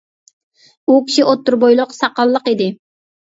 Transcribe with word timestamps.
ئۇ 0.87 0.95
كىشى 1.09 1.25
ئوتتۇرا 1.27 1.61
بويلۇق، 1.65 1.93
ساقاللىق 1.99 2.49
ئىدى. 2.53 2.71